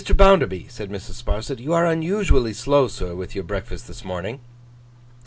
Bounderby,' 0.17 0.65
said 0.67 0.89
Mrs. 0.89 1.21
Sparsit, 1.23 1.59
'you 1.59 1.73
are 1.73 1.85
unusually 1.85 2.53
slow, 2.53 2.87
sir, 2.87 3.13
with 3.13 3.35
your 3.35 3.43
breakfast 3.43 3.87
this 3.87 4.03
morning. 4.03 4.39